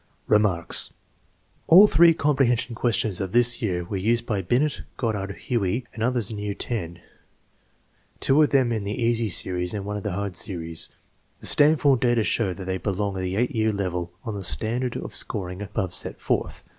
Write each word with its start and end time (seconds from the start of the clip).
*" 0.19 0.25
Remarks. 0.27 0.93
All 1.67 1.85
three 1.85 2.15
comprehension 2.15 2.73
questions 2.73 3.21
of 3.21 3.33
this 3.33 3.61
year 3.61 3.83
were 3.83 3.97
used 3.97 4.25
by 4.25 4.41
Binet, 4.41 4.81
Goddard, 4.97 5.35
Huey, 5.35 5.85
and 5.93 6.01
others 6.01 6.31
in 6.31 6.39
year 6.39 6.55
X; 6.59 6.99
two 8.19 8.41
of 8.41 8.49
them 8.49 8.71
in 8.71 8.83
the" 8.83 8.99
easy 9.03 9.29
series" 9.29 9.75
and 9.75 9.85
one 9.85 9.97
in 9.97 10.01
the" 10.01 10.11
hard 10.13 10.35
series." 10.35 10.89
The 11.39 11.45
Stanford 11.45 11.99
data 11.99 12.23
show 12.23 12.51
that 12.51 12.65
they 12.65 12.79
belong 12.79 13.15
at 13.15 13.19
the 13.21 13.35
8 13.35 13.51
year 13.51 13.71
level 13.71 14.11
on 14.23 14.33
the 14.33 14.43
standard 14.43 14.97
of 14.97 15.13
scoring 15.13 15.61
above 15.61 15.93
set 15.93 16.19
forth. 16.19 16.63